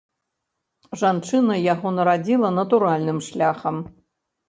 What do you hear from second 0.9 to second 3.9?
Жанчына яго нарадзіла натуральным шляхам.